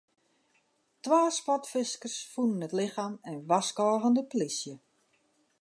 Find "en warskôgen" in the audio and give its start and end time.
3.29-4.15